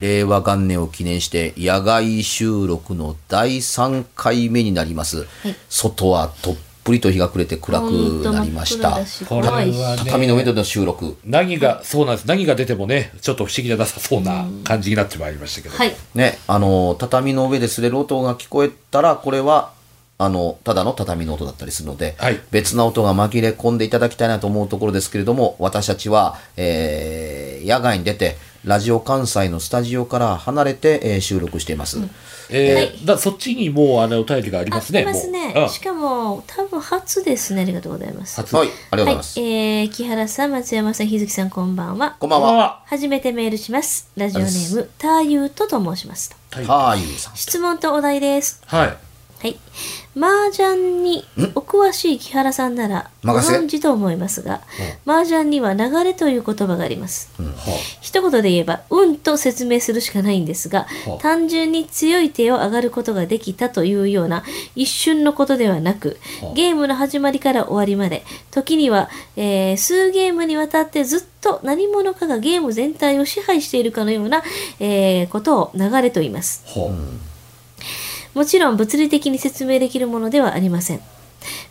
[0.00, 5.26] 令和元年を記念して野外収録の第3回目になります、
[5.68, 7.84] 外はとっぷりと日が暮れて暗く
[8.32, 9.00] なりました。
[9.28, 11.16] これはね畳の上での収録。
[11.24, 12.28] 何が、そうなんです。
[12.28, 15.76] 何が出てもね、ちょっと不思議じゃなさそうな感じになってまいりましたけど。
[15.76, 15.92] はい。
[16.14, 19.72] ねあの畳の上で擦れる音が聞こえたらこれは
[20.18, 22.40] あのただの畳の音だったりするので、はい。
[22.52, 28.36] 別な音が紛れ込んでいただきたいなと思うところですけれども私たちは、えー野外に出て
[28.68, 31.98] ラジオ関西のスタジオから離れて、えー収録しています、
[32.50, 34.98] えーだそっちにもうあのお便りがありますね。
[34.98, 37.62] ありますねしかも、多分初ですね。
[37.62, 38.36] ありがとうございます。
[38.36, 42.16] 初はいありがとうございます、はい、えー、木原さん、松山さん、日月さん、こんばんは。
[42.20, 42.82] こんばんはは。
[42.84, 44.10] 初めてメールします。
[44.16, 46.60] ラジオネーム、ターユートと申しますと。
[46.70, 48.60] はーゆうさん質問とお題です。
[48.66, 49.07] はい。
[49.40, 49.56] はい。
[50.16, 54.62] 麻雀にお詳しい木原さんならご存知と思いますが、
[55.06, 57.30] 麻雀には流れという言葉があります。
[58.00, 64.42] 一言で言えば、運と説明するしかないんですがは、あ単純に強い手を上がることができたというような
[64.74, 66.18] 一瞬のことではなく、
[66.56, 74.42] ゲームの始まりから終わりまで、時には、えー数ゲームにわたってずっと何者かがゲーム全体を支配しているかのような、
[74.80, 76.62] えーことを流れと言います。
[76.66, 77.37] ほう
[78.34, 81.00] もちろん物理的に説明できるものではありません。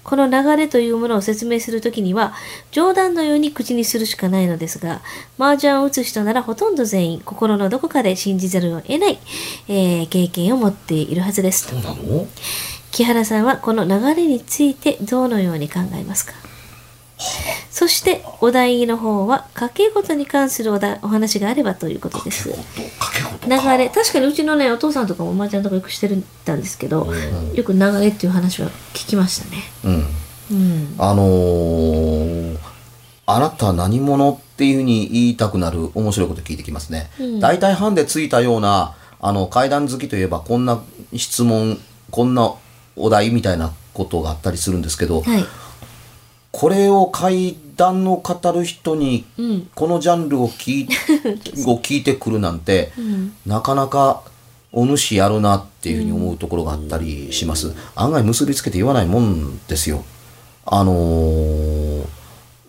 [0.04, 2.34] この流れというものを説明するときには、
[2.72, 5.02] 冗談のように口にするしかないのですが、
[5.38, 9.20] 麻雀を打つ人ならほとんど全員、心のどこかで信じざるを得ない、
[9.68, 11.68] えー経験を持っているはずです。
[11.68, 12.28] そうなの？
[12.92, 16.34] 木原さんはこの流れについてどのように考えますか？
[17.72, 22.50] そしてお題の方は掛け事に関するおだお話があればということです。
[22.50, 22.58] 流
[23.78, 23.90] れ。
[23.90, 27.08] 確かにうちのねお父さんとかもおばあちゃんとかよくしてるたんですけど、
[27.54, 29.64] よく流れっていう話は聞きましたね。
[29.84, 30.06] うん。
[30.50, 32.58] うん、あのー
[33.30, 37.10] あなた何者っていうふうに言いたくなる面白いこと聞いてきますね。
[37.42, 40.82] 大体班でついたような、あの、階段好きといえばこんな
[41.14, 41.78] 質問、
[42.10, 42.54] こんな
[42.96, 45.46] お題みたいなことがあったりするんですけど、はい、
[46.58, 50.88] これを階段を語る人に、うんこのジャンルを聞い
[51.70, 54.24] を聞いてくるなんて、んなかなか
[54.72, 57.76] お主やるなっていうふうに思うところがあったりします。
[57.94, 60.04] 案外結びつけて言わないもんですよ。
[60.66, 62.04] あのー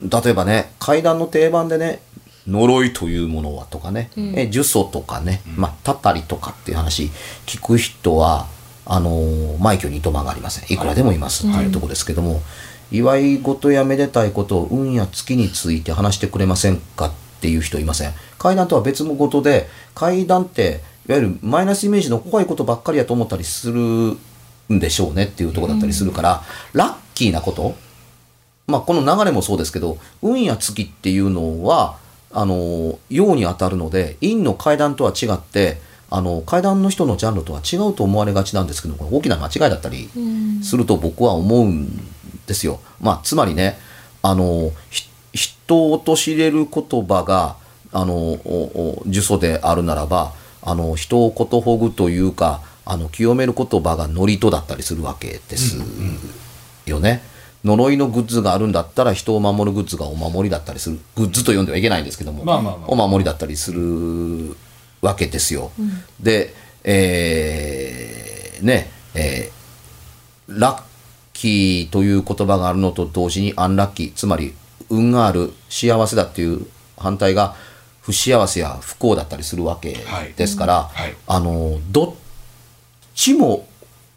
[0.03, 2.03] 例えばね、階段の定番でね、
[2.47, 7.11] 呪いというものはとかね、え呪詛とかね、まあ、たたりとかっていう話、
[7.47, 8.47] 聞く人は、
[8.85, 10.73] あのー、枚挙にいとまがありません。
[10.73, 12.43] いくらでもいますっていうところですけども、
[12.91, 18.13] 祝い事やめでたいことを運や月について話してくれませんかっていう人いません？
[18.39, 24.19] 階段とは別のことで、階段って、いわゆるマイナスイメージの怖いことばっかりやと思ったりするん
[24.79, 26.43] でしょうねっていうとこだったりするから、
[26.73, 27.75] ラッキーなこと
[28.69, 31.97] まあ、この流れもそうですけど運や月っていうのは
[32.31, 35.81] あの陽に当たるので陰の階段とは違って
[36.11, 40.11] あの階段の人のジャンルとは違うと思われがちなんですけどこれ大きな間違いだったり
[40.63, 41.89] すると僕は思うん
[42.47, 42.81] ですよ。
[43.01, 43.79] まあ、つまりね
[44.23, 47.57] あのひ人を陥れる言葉が
[47.93, 50.33] あの呪詛であるならば
[50.63, 55.77] あの人をことほぐというかあの清める言葉が祝詞だったりするわけです
[56.87, 57.23] よね。
[57.65, 64.57] 呪いのグッズがあるんだったら人を守るグッズがお守りだったりするグッズと呼んではいけないんですけども、まあまあまあお守りだったりする
[65.03, 65.73] わけですよ。
[66.21, 66.55] で、
[66.85, 69.59] えーね、えー
[70.49, 70.83] ラッ
[71.39, 74.55] キーという言葉があるのと同時にアンラッキー、つまり
[74.91, 77.55] 運がある、幸せだっていう反対が
[78.01, 79.97] 不幸せや不幸だったりするわけ
[80.37, 81.15] ですから、はい。
[81.29, 82.15] あの、どっ
[83.15, 83.69] ちも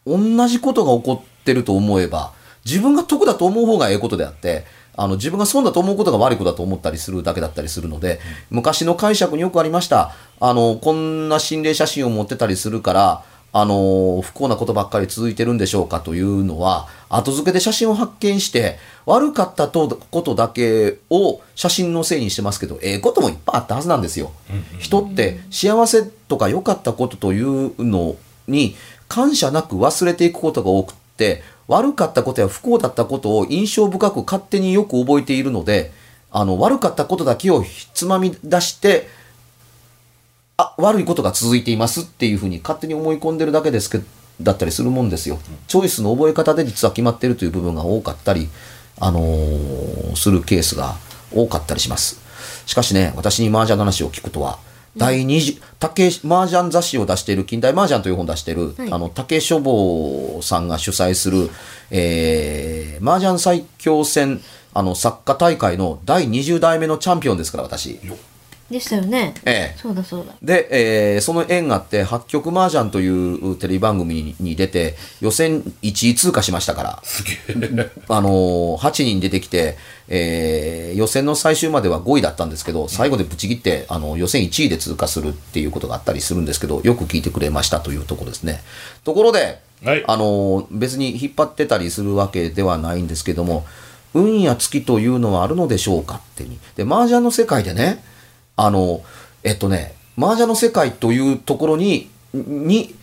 [0.08, 2.34] 同じことが起こってると思えば、
[2.66, 4.66] 自分が得だと思う方がええことであって、
[4.98, 8.20] あの自分が損だと思うことが悪いことだと思ったりするだけだったりするので、
[8.50, 10.16] 昔の解釈によくありました。
[10.40, 24.31] あの、こんな心霊写真を持ってたりするから、あの、不幸なことばっかり続いてるんでしょうかというのは、後付けで写真を発見して、悪かったとことだけを写真のせいにしてますけど、ええこともいっぱいあったはずなんですよ。
[24.80, 28.15] 人って幸せとか良かったことというの
[28.48, 28.75] に
[29.07, 35.92] 感謝なく忘れていくことが多くって悪かったことや不幸だったことを印象深く勝手によく覚えているので
[36.31, 37.63] あの悪かったことだけを
[37.94, 39.07] つまみ出して
[40.62, 44.06] あ悪いことが続いていますっていうふうに勝手に思い込んでるだけですけど
[44.44, 45.40] だったりするもんですよ。
[45.68, 48.50] チョイスの覚え方で実は決まっているという部分が多かったり、
[49.00, 50.96] あのーするケースが
[51.34, 52.19] 多かったりします。
[52.66, 54.60] しかしね、私に麻雀の話を聞くとは、
[54.98, 61.50] 第20、竹、麻雀雑誌を出している、近代麻雀という本を出している、はいあの、竹書房さんが主催する、
[61.92, 64.42] えー、麻雀最強戦、
[64.74, 68.00] あの、作家大会の第20代目のチャンピオンですから、私。
[68.72, 69.34] でしたよね。
[69.46, 70.34] ええそうだそうだ。
[70.42, 77.90] で、えーその縁があって、八曲麻雀というテレビ番組に出て、予選1位通過しましたから、すげえ。
[78.10, 79.78] あのー8人出てきて、
[80.08, 88.62] えー予選の最終までは5位だったんですけど、最後でぶち切って、あの予選1位で通過するっていうことがあったりするんですけど、よく聞いてくれましたというところですね。
[89.04, 93.66] ところで、はいあのー別に引っ張ってたりするわけではないんですけども、
[94.14, 96.60] 運や月というのはあるのでしょうかってに。
[96.76, 98.04] で、麻雀の世界でね、
[98.56, 99.01] あの、
[99.44, 102.95] えっとね、麻雀の世界というところに、に、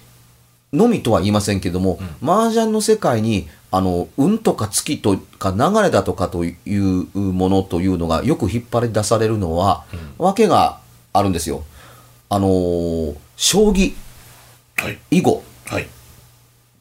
[0.73, 9.85] のみとは言いませんけども、麻雀の世界に、あの、運とか月とか流れだとかというものというのがよく引っ張り出されるのは、
[10.19, 10.79] わけが
[11.13, 11.65] あるんですよ。
[12.29, 13.95] あのー将棋、
[14.77, 14.99] はい。
[15.11, 15.89] 囲碁、はい。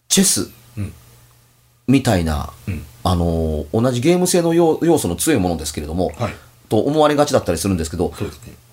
[0.10, 0.94] チェス、うん
[1.88, 6.34] みたいな、うんあのー同じゲーム性の要要素の強いものですけれども、はい。
[6.70, 8.16] と思われがちだったりするんですけど、ね。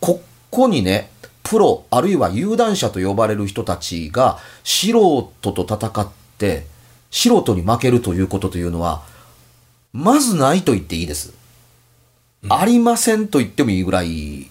[0.00, 1.11] ここにね、
[1.43, 6.08] プロ、あるいは有段者と呼ばれる人たちが、素人と戦っ
[6.38, 6.67] て、
[7.11, 9.02] 素人に負けるということというのは、
[9.93, 11.32] まずないと言っていいです。
[12.49, 14.50] ありませんと言ってもいいぐらい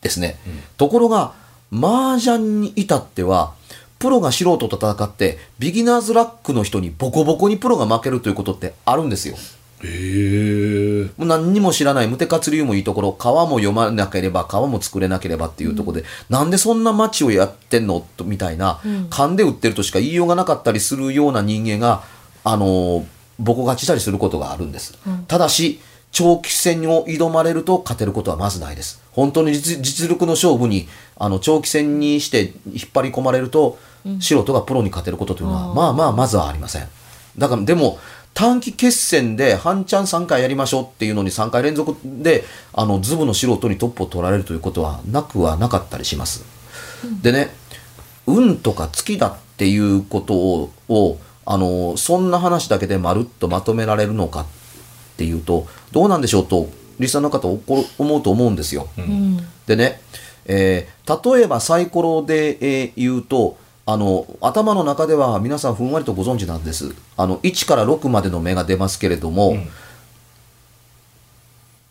[0.00, 0.38] ですね。
[0.76, 1.34] ところが、
[1.72, 3.54] 麻雀に至っては、
[3.98, 9.36] プロが素人と戦って、ビギナーズラックの人にボコボコにプロが負けるということってあるんですよ。
[11.16, 12.08] もう何にも知らない。
[12.08, 13.12] 無手活流もいいところ。
[13.12, 18.06] 川も読まなければ川も作れなければっていうところで、なんでそんな街をやってんの？
[18.16, 18.80] とみたいな、
[19.10, 22.02] 勘で売ってるとしか言いようがなかったりするような人間が
[22.44, 23.04] あのー
[23.38, 24.96] ボコ勝ちしたりすることがあるんです、
[25.26, 25.80] ただし
[26.12, 29.02] 長期戦を挑まれると勝てることはまずないです。
[29.10, 30.86] 本当に実実力の勝負に
[31.16, 33.78] あの長期戦にして引っ張り込まれると、
[34.20, 36.88] 素人がプロに勝てることというのはまあまあまずはありません。
[37.36, 37.98] だからでも
[38.34, 46.44] 短期決戦で半チャン3回やりましょうっていうのに3回連続であのズブの素人にトップを取られるということはなくはなかったりします。
[47.22, 47.50] でね
[48.26, 54.46] 運とか月だっていうことををあのそんな話だけでまるっとまとめられるのかっ
[55.16, 58.88] ていうとどうなんでしょうとリスナーの方思うと思うんですよ。
[58.96, 59.36] うん。
[59.66, 60.00] でね、
[60.46, 61.02] えー
[61.36, 63.56] 例えばサイコロで、えー言うと
[63.92, 66.94] あの頭の中では皆さんふんわりとご存知なんです。
[67.18, 69.68] あの1から6までの目が出ますけれども、ん。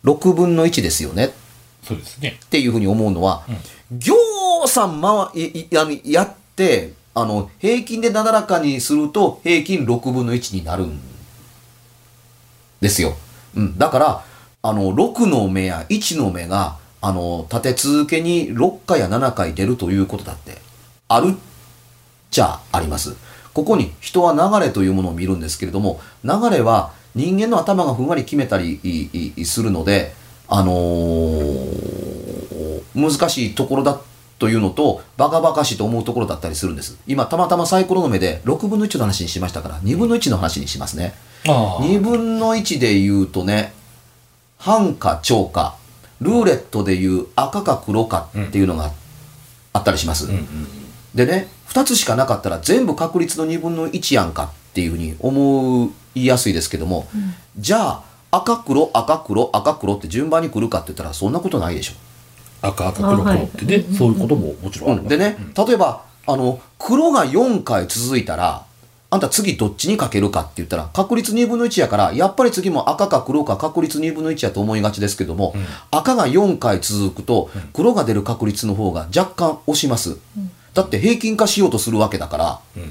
[0.02, 1.30] 6分の1ですよね。
[1.84, 2.40] そうですね。
[2.44, 3.44] っていうふうに思うのは、
[3.92, 4.16] ぎょ
[4.64, 11.00] うさんまわいいあのやってあの平均でなだらかにすると平均6分の1になるん
[12.80, 13.14] ですよ。
[13.54, 14.24] うん、だから
[14.62, 20.58] あの6の目や1の目があの立て続けに6回や7回出るということだって
[21.06, 21.51] あるっ
[22.32, 23.14] ちゃあります。
[23.54, 28.80] ここに人は流れというものを見るんですけれども流れは人間の頭がふんわり決めたり
[29.44, 30.14] するので、
[30.48, 32.02] あのー
[32.94, 34.00] 難しいところだ
[34.38, 41.14] というのとバカバカしいと思うところだったりするんです今たまたまサイコロの目で6分の1の話にしましたから2分の1の話にしますね、
[41.46, 41.82] ああ。
[41.82, 43.72] 2分の1で言うとね
[44.58, 45.76] 半か超か
[46.20, 48.92] ルーレットでいう赤か黒かっていうのが
[49.72, 50.46] あったりします、うんうん。
[51.14, 57.06] でね2つしかなかったら全部確率の2分の1やんかっていうふうに思いやすいですけども、
[57.58, 61.92] じゃあ赤黒赤黒赤黒って順番に来るかって言ったらそんなことないでしょ、
[62.66, 65.16] 赤赤黒黒ってね、そういうことももちろんあります。
[65.16, 68.64] でね、例えばあの、黒が4回続いたら、
[69.10, 75.54] あんた次どっちにかけるかって言ったら、確率2分の1やから、やっぱり次も赤か黒か確率2分の1やと思いがちですけども、
[75.90, 80.18] 赤が4回続くと、黒が出る確率の方が若干押します。
[80.74, 82.90] だって平均化しようとするわけだから、うんうん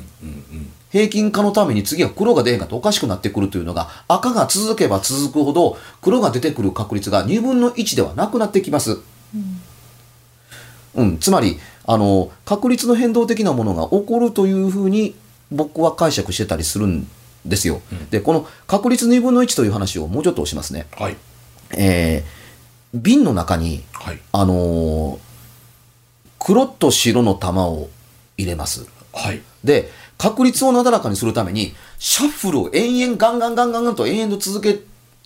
[0.53, 8.99] うん平均化のために次は黒が出へんかとおかしくなってくるというのが、赤が続けば続くほど、黒が出てくる確率が2分の1ではなくなってきます。
[10.93, 15.15] うん、つまり、あの、確率の変動的なものが起こるというふうに
[15.49, 17.07] 僕は解釈してたりするん
[17.45, 17.81] ですよ。
[18.09, 20.87] で、この確率2分の1という話をもうちょっとしますね。
[20.91, 21.15] はい
[21.77, 22.41] えー
[22.93, 25.30] 瓶の中に、はいあのー
[26.43, 27.89] 黒と白の玉を
[28.35, 28.87] 入れます。
[29.13, 34.79] はいで、確率をなだらかにするために、シャッフルを延々ガンガンガンガンガンと延々と続け、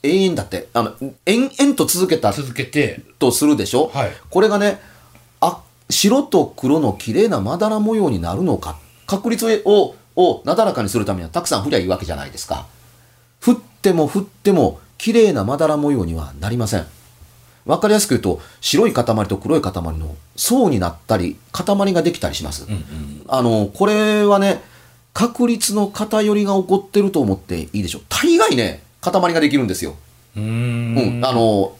[0.04, 0.94] 永遠だって、あの、
[1.26, 4.82] 延々と続けた続けてとするでしょ、はいこれがね、
[5.40, 8.78] あ、白と黒の綺麗なまだら模様になるのか。
[9.08, 12.66] 確率を、をなだらかにするためにはたくさん振りゃいいわけじゃないですか。
[13.40, 16.88] 振っても振っても綺麗なまだら模様にはなりません。
[17.66, 22.66] わかりやすく言うと、白い塊と黒い塊の層になったり、塊ができたりします。
[22.68, 23.24] うんうん。
[23.28, 24.62] あの、これはね、
[25.14, 28.02] 確率の偏りが起こってると思っていいでしょう。
[28.10, 29.96] 大概ね、塊ができるんですよ。
[30.38, 31.20] うん。
[31.22, 31.76] ん、あの、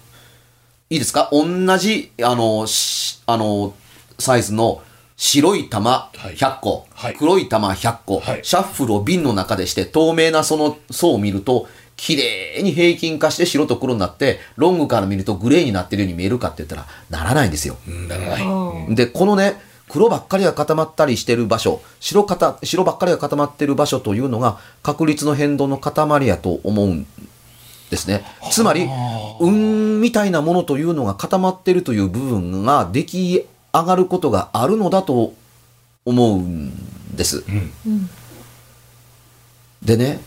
[0.90, 1.30] いいですか？
[1.32, 1.46] 同
[1.78, 3.74] じ、あの、しあの、
[4.18, 4.82] サイズの
[5.18, 6.36] 白い玉はい。
[6.36, 7.16] 100個、はい。
[7.16, 8.40] 黒い玉100個、はい。
[8.44, 17.78] シャッフルを瓶の中でして透明なその層を見ると、綺麗に平均化して白と黒になって、ロングから見るとグレーになってるように見えるかって言ったら、ならないんですよ。
[17.88, 19.60] うんならないうんで、このね、
[19.90, 27.08] 黒ばっかりが固まったりしてる場所、白かた白ばっかりが固まってる場所というのが、確率の変動の塊やと思うん
[27.90, 28.26] ですね。
[28.52, 28.90] つまり、
[29.40, 35.34] 運みたいなものというのが固まってるという部分が出来上がることがあるのだと
[36.04, 37.44] 思うんです。
[37.48, 38.10] うんうん
[39.84, 40.20] でね、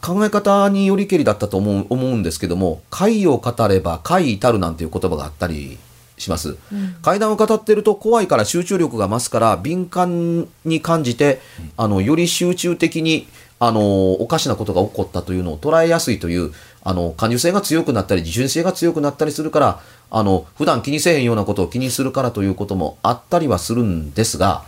[0.00, 5.78] 考え方によりけりだったと思う思うんですけども、怪を語れば怪至るなんていう言葉があったり
[6.16, 6.56] します。
[7.02, 11.40] 階段を語ってると怖いから集中力が増すから敏感に感じて、
[11.76, 13.28] あの、より集中的に、
[13.60, 16.52] あの、おかしなことが起こったというのを捉えやすいという、
[16.84, 24.62] あの、感受性が強くなったり、自主性が強くなったりするから、あの、普段気にせえへんようなことを気にするからということもあったりはするんですが、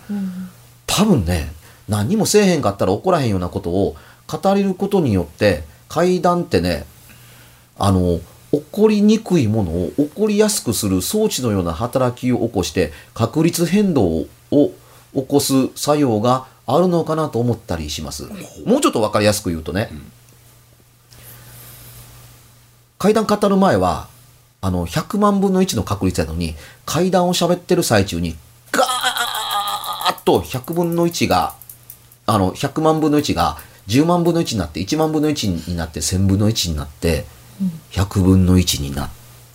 [0.90, 1.52] 多分ね
[1.88, 3.96] 何にもせえへんかったら起こらへんようなことを
[4.38, 6.84] 語れることによって階段ってね
[7.78, 8.20] あの
[8.52, 18.24] 起こりにくいものを起こりやすくする装置のような働きを起こして確率変動を起こす作用があるのかなと思ったりします。
[18.64, 19.90] もうちょっと分かりやすく言うとね、
[22.98, 24.08] 階段語る前は
[24.60, 28.36] あの100万分の1の確率やのに階段を喋ってる最中に
[28.72, 31.54] ガーッと100分の1が
[32.26, 33.58] あの100万分の1が
[33.90, 37.24] 10万分の1になって1万分の1になって1000分の1になって
[37.90, 39.10] 100分の1になっ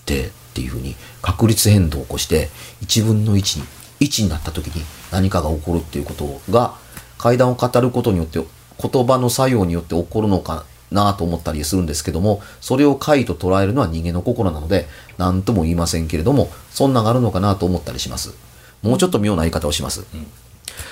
[0.05, 2.49] てっていうふうに確率変動を起こして
[2.81, 3.65] 1分の1に
[4.01, 6.75] 1になった時に何かが起こるっていうことが
[7.17, 8.39] 階段を語ることによって
[8.81, 14.85] 言葉の作用によって起こるのかなと思ったりするんですけどもそれを怪と捉えるのは人間の心なので
[15.17, 18.35] 何とも言いませんけれどもそんながあるのかなと思ったりします。
[18.81, 20.05] もうちょっと妙な言い方をします、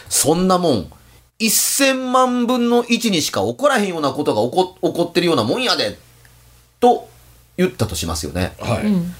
[0.10, 0.92] そんなもん
[1.46, 5.98] 1000万分の1にしか起こらへんようなことが起こ起こってるようなもんやで
[6.80, 7.10] と
[7.58, 8.54] 言ったとしますよね。
[8.60, 9.16] はい、うん。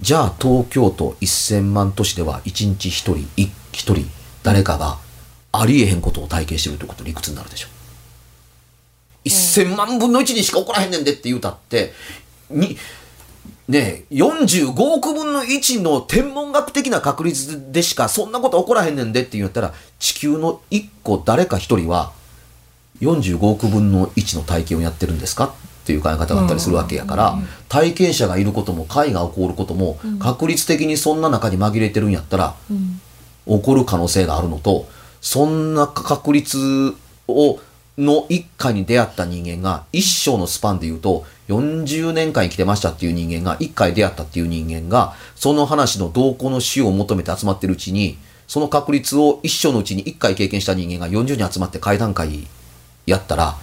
[0.00, 3.96] じゃあ東京都1000万都市では1日1人1人
[4.42, 4.98] 誰かが
[5.52, 7.68] ありえへんことを体験してるということ理屈になるでしょ。
[9.24, 11.92] 1000万分の1にしか起こらへんねんでって言うたって
[12.50, 12.76] に
[13.68, 22.12] ねえ45億分の1の天文学的な確率でしかそんなこと起こらへんねんでって言ったら地球の1個誰か1人は
[23.00, 33.00] 45億分の1の体験をやってるんですかっていう考え方があったりするわけやから、体験者がいることも解が起こることも、確率的にそんな中に紛れてるんやったら、うん。
[33.46, 34.88] 起こる可能性があるのと
[35.20, 36.94] そんな確率
[37.28, 37.58] を
[37.96, 52.46] の一家に出会った人間が一生のスパンで言うと40年間生きてましたっていう人間が一回出会ったっていう人間がその話の動向の死を求めて集まってるうちにその確率を一生のうちに一回経験した人間が40人集まって会談会
[53.06, 53.56] やったら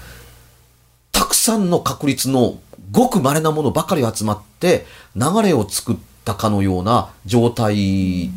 [1.12, 2.60] たくさんの確率の
[2.92, 4.86] ごく稀なものばかり集まって
[5.16, 8.30] 流れを作ったかのような状態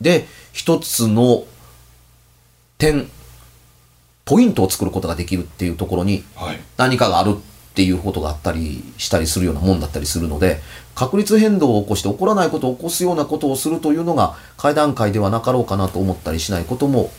[0.00, 1.44] で一つの
[2.78, 3.08] 点
[4.24, 6.60] ポイントを作ることができるっていうところにはい。
[6.76, 7.36] 何かがある。
[7.36, 10.60] っていうことがあったりしたりするようなもんだったりするので
[10.94, 17.10] 確率変動を起こして起こらないことを起こすようなことをするというのが会談会ではなかろうかなと思ったりしないことも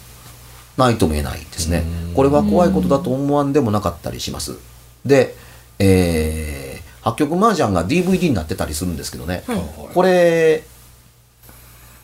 [0.77, 1.83] ないとも言えないですね。
[2.15, 4.57] これは怖いことだと思わんでもなかったりします。
[5.05, 5.35] で、
[5.79, 9.93] えー、八曲麻雀が DVD になってたりするんですけどね、はい。
[9.93, 10.63] これ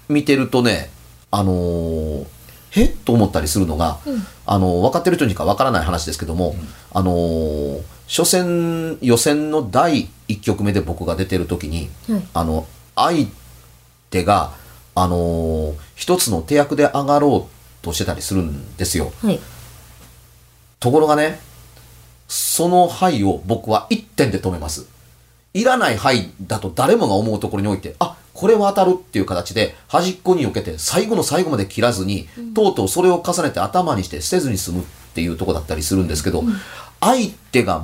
[0.08, 0.90] 見てるとね
[1.32, 2.26] あのー
[2.72, 4.26] へっと思ったりするのが、うん。
[4.46, 6.56] あの分かってる人にか分からない話ですけども、
[6.94, 7.82] あのー
[8.12, 13.28] 初戦予選の第1局目で僕が出てる時に、はいあの相
[14.10, 14.52] 手が、
[14.96, 19.14] あのー一つの手役で上がろうとしてたりするんですよ。
[19.22, 19.40] はい。
[20.80, 21.40] ところがね、
[22.28, 24.88] その牌を僕は1点で止めます。
[25.54, 36.44] いらない牌だと誰もが思うところにおいて、あ、これは当たるっていう形で端っこに避けて最後の最後まで切らずに、とうとうそれを重ねて頭にして捨てずに済むっていうところだったりするんですけど、
[37.02, 37.84] 相手が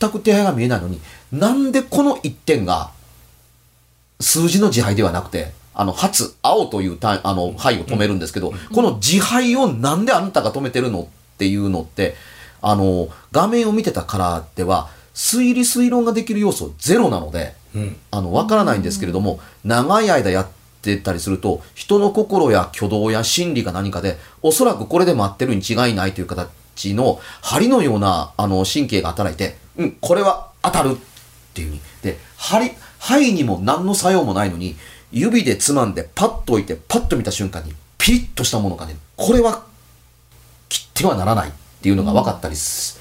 [0.00, 1.00] 全く手配が見えないのに、
[1.30, 2.90] なんでこの1点が
[4.20, 11.06] 数字の自敗ではなくて、あの、初、青という単あの、牌を止めるんですけど、この自敗をなんであんたが止めてるのっ
[11.38, 12.14] ていうのって、
[12.60, 17.96] あの、画面を見てたからでは、推理推論ができる要素ゼロなので、うん。
[18.10, 20.48] あの、わからないんですけれども、長い間やっ
[20.82, 26.48] てたりすると、人の心や挙動や心理が何かで、おそらくこれで待ってるに違いないという形
[26.94, 30.96] の、針のような、あの、神経が働いて、うん、これは当たるっ
[31.54, 31.80] ていうふうに。
[32.02, 34.76] で、針、針にも何の作用もないのに、
[35.10, 39.64] 指でつまんでパッと置いて、パッと見た瞬間に、ピリッとしたものがね、これは
[40.68, 41.52] 切ってはならないっ
[41.82, 42.98] ていうのが分かったりす,、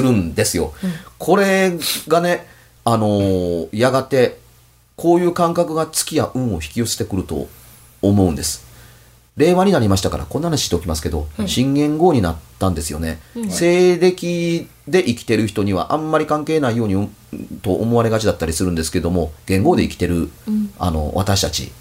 [0.00, 0.74] るんですよ。
[1.18, 1.72] これ
[2.08, 2.46] がね、
[2.84, 4.38] あのーやがて、
[4.96, 7.48] こういう感覚が月や運を引き寄せてくると
[8.02, 8.71] 思うんです。
[9.36, 13.18] 令和になりましたから、こんな話しておきますけど、新元号になったんですよね。
[13.50, 17.08] 西暦で生きてる人にはあんまり関係ないようにうん
[17.62, 20.30] と思われがちだったりするんですけども、元号で生きてる、
[20.78, 21.72] あの、私たち、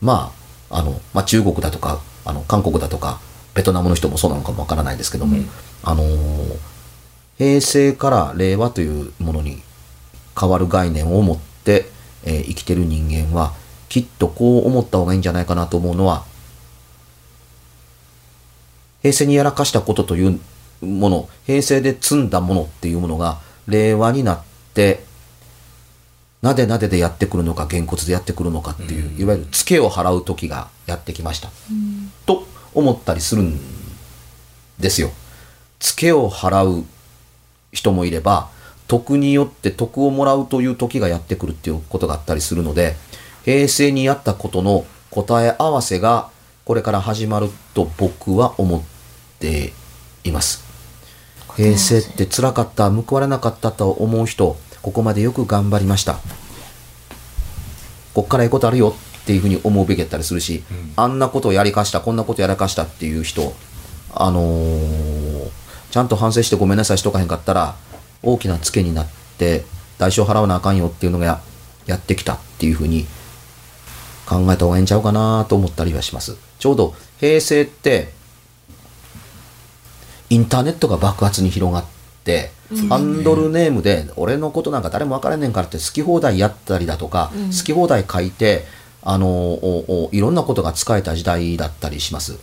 [0.00, 0.32] ま
[0.70, 3.20] あ、あの、まあ、中国だとか、あの、韓国だとか、
[3.54, 5.38] ベトナムの人もそうなのかもわからないですけども、
[5.82, 6.56] あのー
[7.38, 9.62] 平成から令和というものに
[10.38, 11.86] 変わる概念を持って、
[12.24, 13.52] えー生きてる人間は
[13.88, 16.24] きっとこう思った方がいいんじゃないかなと思うのは
[19.02, 20.40] 平成にやらかしたことという
[20.84, 24.42] もの平成で積んだものっていうものが令和になっ
[24.74, 25.04] て
[26.42, 31.50] なでなででやってくるのかげんこつでやってくるのかっていう、いわゆるツケを払う時がやってきました、
[32.26, 33.58] と思ったりするん
[34.78, 35.10] ですよ。
[35.80, 36.84] ツケを払う
[37.72, 38.50] 人もいれば
[38.86, 42.96] 徳によって徳をもらうという時がやってくるっていうことがあったりするので
[43.44, 46.30] 平成にやったことの答え合わせが
[46.68, 48.82] これから始まると僕は思っ
[49.38, 49.72] て
[50.22, 50.62] います。
[51.56, 56.18] 平成って辛かった報われなかったと思う人ここまでよく頑張りました。
[58.12, 60.62] こっからいいことあるよっていうふうに思うべきやったりするし、
[60.96, 63.54] あんなことをやりかしたこんなことやらかしたっていう人
[64.12, 65.50] あのー
[65.90, 67.76] ちゃんと反省してごめんなさいしとかへんかったら
[68.22, 69.64] 大きなツケになって
[69.96, 71.40] 代償払わなあかんよっていうのがや
[71.86, 73.06] やってきたっていうふうに
[74.28, 76.36] 考えた方がいいんちゃうかなと思ったりはします。
[76.58, 78.12] ちょうど平成って
[80.28, 81.84] インターネットが爆発に広がっ
[82.24, 82.50] て、
[82.90, 88.66] ハンドルネームで俺のことなんか誰も分からんねんからって好き放題やったりだとか、好き放題書いて
[89.02, 89.58] あの
[90.12, 92.38] いろんなことが使えた時代だったりします、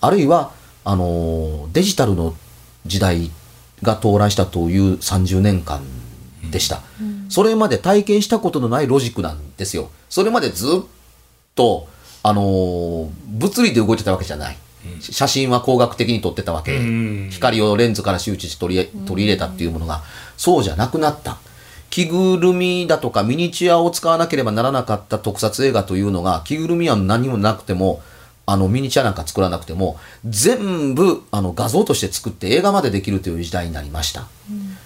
[0.00, 0.50] あるいは
[0.84, 2.34] あのデジタルの
[2.86, 3.30] 時代
[3.82, 5.82] が到来したという30年間
[6.50, 6.82] でした、
[7.28, 9.90] それまで体験したことのないロジックなんですよ。
[10.08, 10.80] それまでずっ
[11.58, 11.88] と
[12.22, 14.56] あのー物理で動いてたわけじゃない、
[15.00, 17.28] 写真は工学的に撮ってたわけ、うん。
[17.30, 20.02] 光をレンズから周知して取り取り入れたっていうものが、
[20.36, 21.38] そうじゃなくなった。
[21.90, 28.02] 着ぐるみだとかミニチュアを使わなければならなかった特撮映画というのが着ぐるみは何もなくても
[28.44, 34.26] あのミニチュアなんか作らなくても全部あの画像として作って映画までできるという時代になりました。
[34.50, 34.76] うん、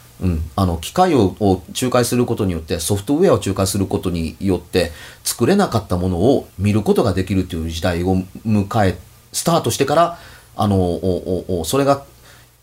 [0.57, 4.93] あの機械をを仲介することによってソフトウェアを仲介することによって
[5.25, 8.99] 作れなかったものを見ることができるという時代を迎え
[9.33, 10.19] スタートしてから
[10.57, 12.05] あのおおおそれが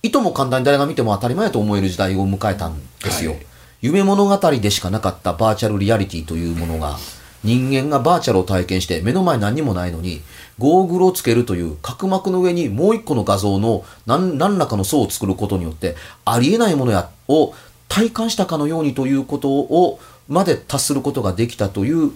[0.04, 3.32] いとも簡単に誰が見ても当たり前と思える時代を迎えたんですよ。
[3.32, 3.46] はい
[3.82, 6.98] 夢物語でしかなかったバーチャルリアリティというものが
[7.44, 10.22] 人間がバーチャルを体験して目の前に何にもないのに
[10.60, 15.96] ゴーグルをつけるという角膜の上にもう一個の画像の何らかの層を作ることによって
[16.26, 17.54] ありえないものやを
[17.88, 22.12] 体感したかのようにということをまで達することができたという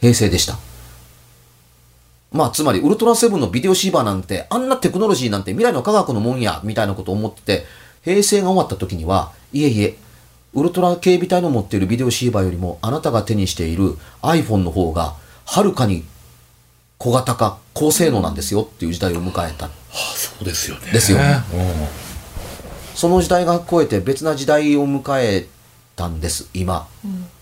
[0.00, 0.58] 平成でした。
[2.32, 7.64] まあ、つまり、ウルトラセブンのビデオシーバーなんて、あんなテクノロジーなんて未来の科学のもんや、みたいなことを思ってて、
[8.02, 9.96] 平成が終わった時には、いえいえ、
[10.52, 15.14] ウルトラ警備隊の持っているビデオシーバーよりも、あなたが手にしている iPhone の方が、
[15.46, 16.04] はるかに
[16.98, 19.66] 小型化高性能なんですよっていう時代を迎えた。
[19.66, 20.92] あそうですよね。
[20.92, 21.26] ですようん。
[22.94, 25.46] その時代が超えて別な時代を迎え
[25.96, 26.86] たんです今、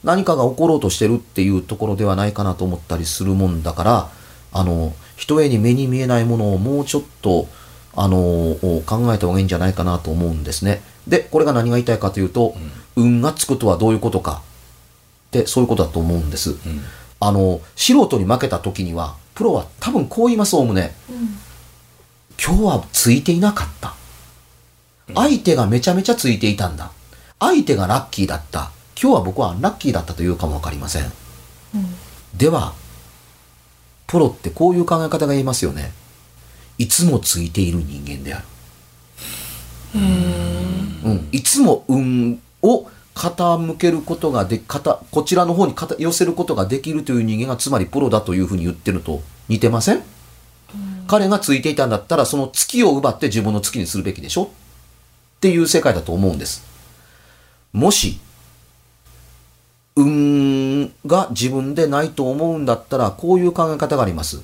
[0.03, 4.11] 何かが起ころうとしてるっていうところではないかなと思ったりするもんだから
[4.53, 7.49] あの一重に目に見えないものをもうちょっと
[7.97, 10.83] あの考えた方がいいんじゃないかなと思うんですね。
[11.07, 12.55] でこれが何が言いたいかというと、
[12.97, 14.43] 運がつくとはどういうことか
[15.29, 16.57] ってそういうことだと思うんです、
[17.21, 20.95] あの素人に負けた時にはプロは多分こう言いますおおむね、
[22.45, 23.95] 今日はついていなかった。
[25.15, 26.93] 相手がめちゃめちゃついていたんだ。
[27.41, 28.71] 相手がラッキーだった。
[29.01, 31.13] 今日は僕はラッキーだったというかも分かりません、
[32.37, 32.75] では
[34.07, 35.93] プロってこういう考え方が言えますよね。
[36.79, 38.45] いつもついている人間である。
[39.95, 50.03] うん、いつも運を傾けることがで傾こちらの方に傾寄せることができるという人間がつまりプロだというふうに言ってると似てません、
[51.07, 54.45] 彼がついていたんだったらその月を奪って自分の月にするべきでしょ？
[54.45, 54.49] っ
[55.41, 56.65] ていう世界だと思うんです。
[57.73, 58.19] もし
[59.97, 64.43] 運が自分でないと思うんだったらこういう考え方があります。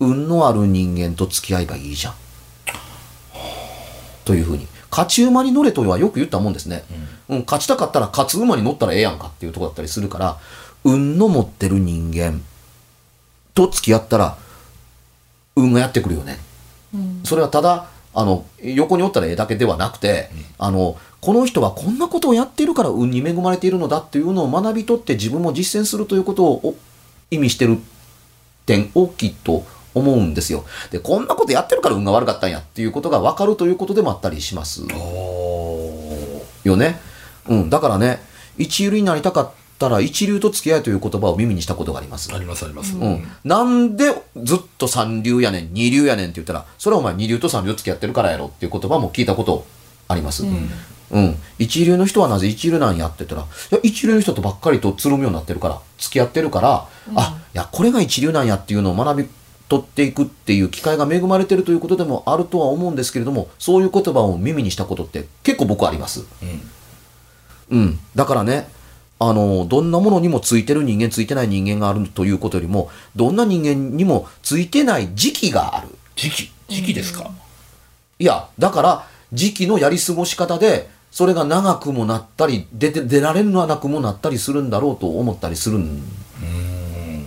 [0.00, 2.14] 運のある人間と付き合えばいいじゃん。
[4.24, 6.82] というふうに勝ち馬に乗れとはよく言ったもんですね、
[7.28, 7.40] うん。
[7.40, 10.38] 勝ちたかったら勝つ馬に乗ったらええやんかっていうところだったりするから
[10.84, 12.40] 運の持ってる人間
[13.52, 14.38] と付き合ったら
[15.54, 16.38] 運がやってくるよね、
[17.24, 26.74] それはただあの横におったらええだけではなくて、あのこの人はこんなことをやっているから運に恵まれているのだっていうのを学び取って自分も実践するということをお
[27.30, 27.78] 意味してる
[28.64, 29.64] 点をきっと
[29.96, 30.64] 思うんですよ。
[30.90, 34.82] で、こんなことやってるから運が悪かったんやっていうことが分かるということでもあったりします。
[36.64, 37.00] よね？
[37.48, 38.20] うん、だからね、
[38.58, 42.34] 一流になりたかったら一流と付き合いという言葉を耳にしたことがあります。
[42.34, 44.06] ありますあります、うん、なんで
[44.36, 49.66] ずっと三流やねん二流やねんって言ったらそれはお前二流と三流付き合ってるからやろっていう言葉も聞いたこと
[50.08, 51.36] あります、うん。
[51.58, 59.28] 一流の人はなぜ一流なんやって言ったらいや一流の人とばっかりとつるむようになってるから付き合ってるから、あいやこれが一流なんやっていうのを学び
[59.68, 66.24] 取っていくっていう機会が恵まれてるということでもあるとは思うんですけれどもそういう言葉を耳にしたことって結構僕はあります。
[67.70, 68.68] うん、だからね
[69.18, 75.88] あのどんなものにもついてる人間ついてない人間があるということよりもどんな人間にもついてない時期がある。
[76.14, 76.52] 時期？
[76.68, 77.30] 時期ですか、
[78.18, 86.02] いやだから時期のやり過ごし方でそれが長くもなったり出て出られなくもなったりするんだろうと思ったりするん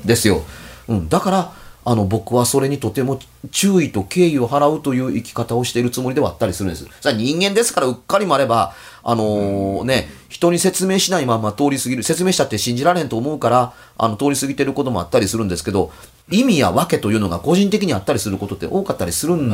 [0.05, 0.43] ですよ、
[0.89, 1.53] うん、だから
[1.89, 6.85] あの僕はそれにとても注意と敬意を払うという生き方をしているつもりではあったりするんです。
[7.01, 15.91] さあ人間ですからうっかりもあれば、あのーね、人に説明しないまま通り過ぎる、説明したって信じられんと思うから、あの通り過ぎてることもあったりするんですけど、
[16.29, 19.51] 意味や訳というのが個人的にあったりすることって多かったりするん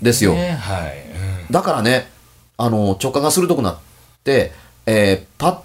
[0.00, 0.34] ですよ。
[0.34, 0.98] ねはい、
[1.46, 1.52] うん。
[1.52, 2.08] だからね、
[2.56, 3.78] あの、直感が鋭くなっ
[4.22, 4.52] て、
[4.86, 5.58] えーパッ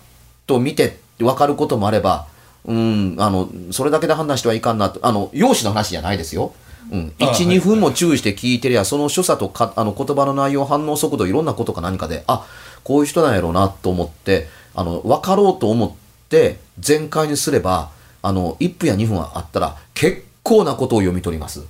[0.47, 2.25] と見て分かることもあれば、
[2.65, 6.53] うん、あの、それだけで判断してはいかんなと、あの、容姿の話じゃないですよ。
[6.91, 7.39] うん、1、あはい。
[7.39, 12.45] 2分も注意して聞いてりゃ、その所作とか、あの、言葉の内容、反応速度、いろんなことか何かで、あ、
[12.83, 15.91] こういう人なんやろうなと思って、あの、分かろうと思っ
[16.29, 21.63] て、全開にすれば、あの、1分や2分あったら、結構なことを読み取ります。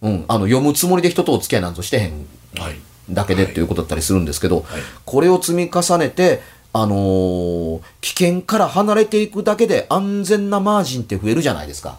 [0.00, 2.76] うん、あの、読むつもりで人とお付き合いなんぞしてへんはい。
[3.10, 4.64] だけではいっていうことだったりするんですけど、はい。
[5.04, 6.40] これを積み重ねて、
[6.72, 11.98] あのー危険から離れていくだけで安全なマージンって増えるじゃないですか。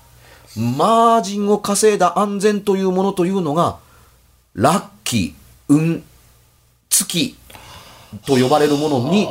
[0.55, 3.77] マージンを稼いだ安全というものというのが、
[4.55, 6.03] ラッキー、運、
[6.89, 7.37] 月
[8.25, 9.27] と呼ばれるものに、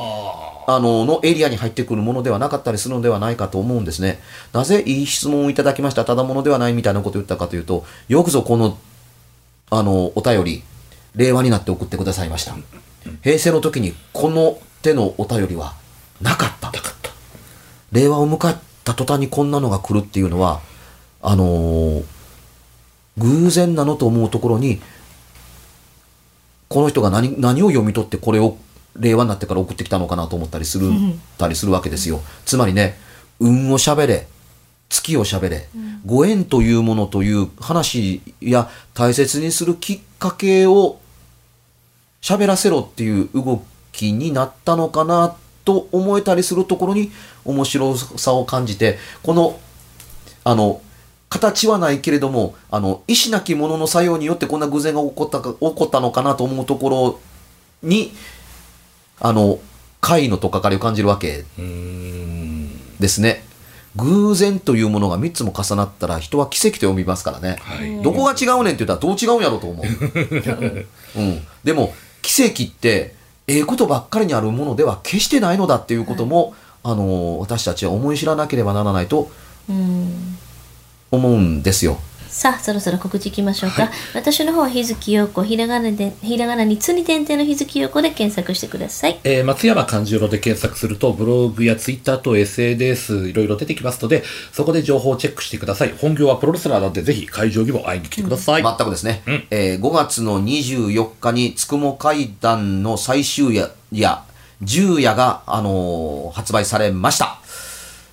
[0.67, 4.21] あの、のエリアに入ってくるものではなかったりするのではないかと思うんですね。
[4.53, 8.79] なぜいい質問をいただきました、ただものではないみたいなことを言ったかというと、よくぞこの
[9.71, 10.63] あの、お便り、
[11.15, 12.55] 令和になって送ってくださいました。
[13.23, 15.75] 平成の時にこの手のお便りは
[16.21, 16.71] なかった。
[16.71, 17.11] なかった
[17.93, 20.61] 令和を迎えた途端にこんなのが来るっていうのは、
[21.23, 22.05] あのー
[23.19, 24.81] 偶然なのと思うところに、
[26.69, 28.59] この人が何何を読み取ってこれを
[28.97, 30.91] 令和になってから送ってきたのかなと思ったりする、
[31.37, 32.21] たりするわけですよ。
[32.45, 32.99] つまりね、
[33.41, 34.27] 運を喋れ、
[34.89, 35.69] 月を喋れ、
[36.07, 41.01] ご縁というものという話や大切にするきっかけを
[42.23, 47.11] 喋らせろっていう動きになったのかなと思えたりするところに
[47.45, 49.61] 面白さを感じてこの
[50.45, 50.81] あの
[51.29, 57.21] 形はないけれどもあの意志なきものの作用によってこんな偶然が起こったか起こったのかなと思うところ
[57.83, 58.13] に
[59.21, 59.59] あの
[60.01, 61.45] 怪のとっかかりを感じるわけ
[62.99, 63.45] ですね。
[63.97, 68.03] 偶然というものが3つも重なったら人は奇跡と読みますからね、はい。
[68.03, 69.87] どこが違うねんって言ったらどう違うんやろうと思う、
[71.19, 73.17] うん、でも奇跡って
[73.49, 79.31] ええことばっかりにあるものでは決してないのだっていうことも、あの私たちは思い知らなければならないと
[79.69, 80.39] うん
[81.11, 81.99] 思うんですよ。
[82.29, 89.19] さあそろそろ告知いきましょうか、私の方は日月陽子ひらがなでひらがなにつに点々の日月陽子で検索してください。
[89.25, 95.95] えー松山勘十郎で検索すると、ブログやツイッターと SNS いろいろ出てきますので、そこで情報をチェックしてください。
[95.99, 98.63] 本業はプロレスラーなんで、ぜひ会場にも会いに来てください。
[98.63, 99.47] 全くですね、うん。
[99.51, 104.23] えー5月の24日につくも会談の最終夜や
[104.63, 107.41] 10夜が、あのー発売されました、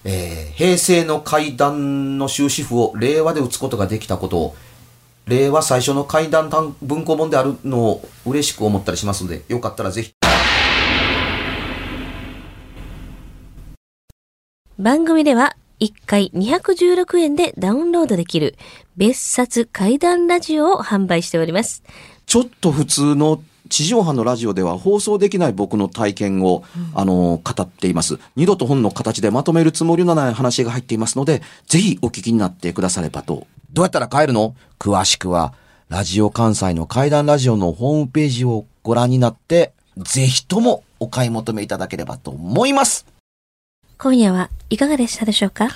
[0.05, 4.55] えー平成の会談の終止符を令和で打つことができたことを
[5.27, 10.13] 令和最初の会談単文庫本であるのを嬉しく思ったりしますのでよかったらぜひ
[14.77, 18.55] 番組では1回216円でダウンロードできる
[18.95, 21.83] 別冊怪談ラジオを販売しております。
[22.25, 28.19] ちょっと普通の地上波のラジオでは放送できない僕の体験を、あの、語っています。
[28.35, 33.47] 二度と本の形でまとめるつもりのない話が入っていますので、ぜひお聞きになってくださればと。
[33.73, 34.55] どうやったら帰るの？
[34.77, 35.53] 詳しくは、
[35.89, 43.05] ラジオ関西の怪談ラジオのホームページをご覧になって、ぜひともお買い求めいただければと思います。
[43.97, 45.69] 今夜はいかがでしたでしょうか？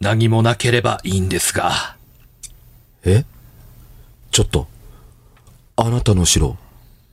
[0.00, 1.96] 何もなければいいんですが。
[3.04, 3.24] え？
[4.30, 4.66] ちょっと、
[5.76, 6.56] あなたの城、